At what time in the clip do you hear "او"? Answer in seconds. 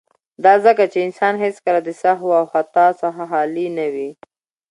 2.39-2.45